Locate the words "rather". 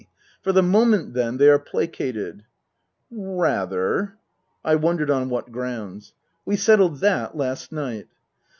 3.11-4.15